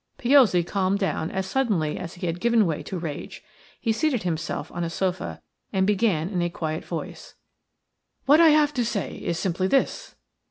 [0.17, 3.43] Piozzi calmed down as suddenly as he had given way to rage.
[3.79, 7.35] He seated himself on a sofa and began in a quiet voice:
[8.25, 10.15] "What I have to say is simply this."